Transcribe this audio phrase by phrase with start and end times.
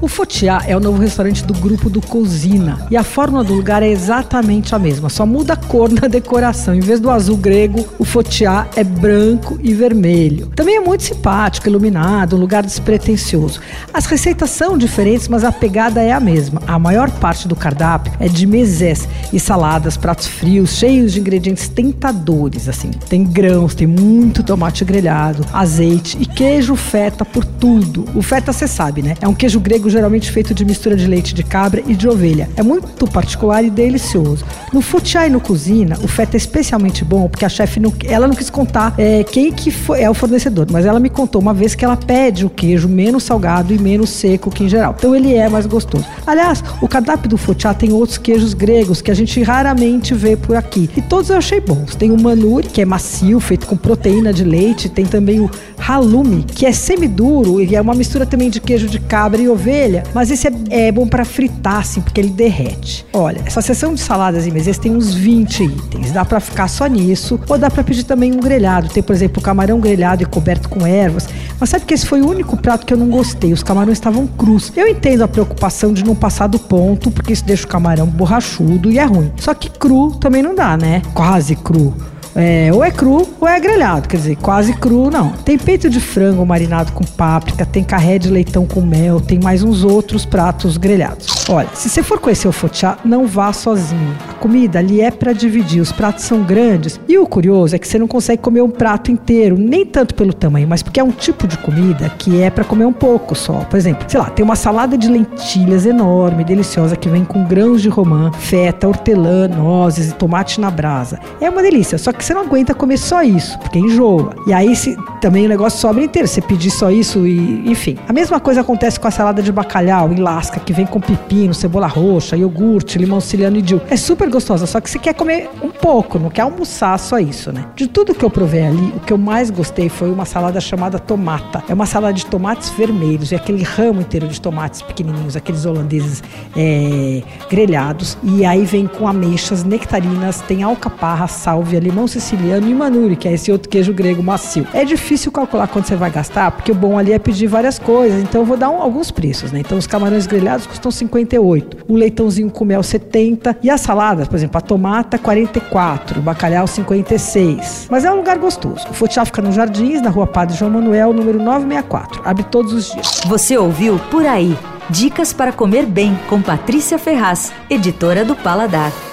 [0.00, 3.82] O Fotiá é o novo restaurante do grupo do Cozina e a forma do lugar
[3.82, 6.72] é exatamente a mesma, só muda a cor na decoração.
[6.72, 10.52] Em vez do azul grego, o Fotiá é branco e vermelho.
[10.54, 13.60] Também é muito simpático, iluminado, um lugar despretensioso.
[13.92, 16.62] As receitas são diferentes, mas a pegada é a mesma.
[16.64, 21.68] A maior parte do cardápio é de mesés e saladas, pratos frios, cheios de ingredientes
[21.68, 22.90] tentadores, assim.
[23.08, 28.04] Tem grãos, tem muito tomate grelhado, azeite e queijo feta por tudo.
[28.14, 29.14] O feta, você sabe, né?
[29.20, 32.48] É um queijo grego geralmente feito de mistura de leite de cabra e de ovelha.
[32.56, 34.44] É muito particular e delicioso.
[34.72, 38.26] No Futiá e no Cozinha, o feta é especialmente bom porque a chefe, não, ela
[38.26, 41.54] não quis contar é, quem que foi, é o fornecedor, mas ela me contou uma
[41.54, 44.94] vez que ela pede o queijo menos salgado e menos seco que em geral.
[44.98, 46.04] Então ele é mais gostoso.
[46.26, 50.56] Aliás, o cardápio do Futiá tem outros queijos gregos que a gente raramente vê por
[50.56, 50.90] aqui.
[50.96, 51.94] E todos eu achei bons.
[51.94, 54.88] Tem o manuri, que é macio, feito com proteína de leite.
[54.88, 58.98] Tem também o halloumi, que é semiduro e é uma mistura também de queijo de
[58.98, 59.77] cabra e ovelha.
[60.12, 60.52] Mas esse é,
[60.88, 63.06] é bom para fritar, assim, porque ele derrete.
[63.12, 66.12] Olha, essa seção de saladas e mesas tem uns 20 itens.
[66.12, 67.38] Dá para ficar só nisso.
[67.48, 68.88] Ou dá para pedir também um grelhado.
[68.88, 71.28] Tem, por exemplo, camarão grelhado e coberto com ervas.
[71.60, 73.52] Mas sabe que esse foi o único prato que eu não gostei.
[73.52, 74.72] Os camarões estavam crus.
[74.76, 78.90] Eu entendo a preocupação de não passar do ponto, porque isso deixa o camarão borrachudo
[78.90, 79.32] e é ruim.
[79.36, 81.02] Só que cru também não dá, né?
[81.14, 81.94] Quase cru.
[82.40, 85.30] É, ou é cru ou é grelhado, quer dizer, quase cru não.
[85.30, 89.64] Tem peito de frango marinado com páprica, tem carré de leitão com mel, tem mais
[89.64, 91.26] uns outros pratos grelhados.
[91.48, 94.14] Olha, se você for conhecer o Fotiá, não vá sozinho.
[94.30, 97.00] A comida ali é para dividir, os pratos são grandes.
[97.08, 100.32] E o curioso é que você não consegue comer um prato inteiro, nem tanto pelo
[100.32, 103.64] tamanho, mas porque é um tipo de comida que é para comer um pouco só.
[103.64, 107.82] Por exemplo, sei lá, tem uma salada de lentilhas enorme, deliciosa, que vem com grãos
[107.82, 111.18] de romã, feta, hortelã, nozes e tomate na brasa.
[111.40, 114.34] É uma delícia, só que você não aguenta comer só isso, porque enjoa.
[114.46, 117.96] E aí se, também o negócio sobra inteiro, você pedir só isso e, enfim.
[118.06, 121.54] A mesma coisa acontece com a salada de bacalhau em lasca, que vem com pepino,
[121.54, 123.80] cebola roxa, iogurte, limão siciliano e dill.
[123.88, 127.50] É super gostosa, só que você quer comer um pouco, não quer almoçar só isso,
[127.50, 127.64] né?
[127.74, 130.98] De tudo que eu provei ali, o que eu mais gostei foi uma salada chamada
[130.98, 131.64] tomata.
[131.66, 136.22] É uma salada de tomates vermelhos, e aquele ramo inteiro de tomates pequenininhos, aqueles holandeses
[136.54, 138.18] é, grelhados.
[138.22, 143.32] E aí vem com ameixas, nectarinas, tem alcaparra, sálvia, limão siciliano e manuri, que é
[143.32, 144.66] esse outro queijo grego macio.
[144.72, 148.22] É difícil calcular quanto você vai gastar, porque o bom ali é pedir várias coisas,
[148.22, 149.60] então eu vou dar um, alguns preços, né?
[149.60, 154.36] Então os camarões grelhados custam 58, o leitãozinho com mel 70 e as saladas, por
[154.36, 157.88] exemplo, a tomata 44, o bacalhau 56.
[157.90, 158.86] Mas é um lugar gostoso.
[158.90, 162.22] O Fotiá fica nos Jardins, na rua Padre João Manuel, número 964.
[162.24, 163.20] Abre todos os dias.
[163.26, 164.56] Você ouviu Por Aí.
[164.90, 169.07] Dicas para comer bem com Patrícia Ferraz, editora do Paladar.